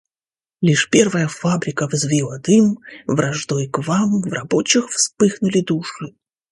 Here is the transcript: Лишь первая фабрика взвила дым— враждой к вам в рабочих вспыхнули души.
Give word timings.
Лишь 0.61 0.89
первая 0.89 1.27
фабрика 1.27 1.85
взвила 1.85 2.39
дым— 2.39 2.79
враждой 3.05 3.67
к 3.69 3.83
вам 3.85 4.23
в 4.23 4.33
рабочих 4.33 4.89
вспыхнули 4.89 5.61
души. 5.61 6.15